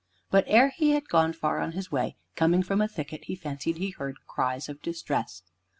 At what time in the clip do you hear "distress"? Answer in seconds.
4.81-5.43